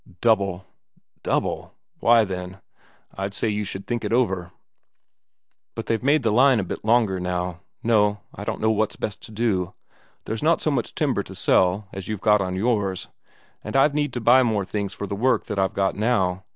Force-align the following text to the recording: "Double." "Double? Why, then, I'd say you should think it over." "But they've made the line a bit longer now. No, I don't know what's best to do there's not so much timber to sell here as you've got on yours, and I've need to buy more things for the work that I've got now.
"Double." 0.19 0.65
"Double? 1.21 1.75
Why, 1.99 2.25
then, 2.25 2.59
I'd 3.15 3.35
say 3.35 3.49
you 3.49 3.63
should 3.63 3.85
think 3.85 4.03
it 4.03 4.11
over." 4.11 4.51
"But 5.75 5.85
they've 5.85 6.01
made 6.01 6.23
the 6.23 6.31
line 6.31 6.59
a 6.59 6.63
bit 6.63 6.83
longer 6.83 7.19
now. 7.19 7.59
No, 7.83 8.17
I 8.33 8.43
don't 8.43 8.59
know 8.59 8.71
what's 8.71 8.95
best 8.95 9.21
to 9.25 9.31
do 9.31 9.75
there's 10.25 10.41
not 10.41 10.59
so 10.59 10.71
much 10.71 10.95
timber 10.95 11.21
to 11.21 11.35
sell 11.35 11.81
here 11.81 11.89
as 11.99 12.07
you've 12.07 12.19
got 12.19 12.41
on 12.41 12.55
yours, 12.55 13.09
and 13.63 13.75
I've 13.75 13.93
need 13.93 14.11
to 14.13 14.21
buy 14.21 14.41
more 14.41 14.65
things 14.65 14.95
for 14.95 15.05
the 15.05 15.15
work 15.15 15.43
that 15.43 15.59
I've 15.59 15.75
got 15.75 15.93
now. 15.95 16.45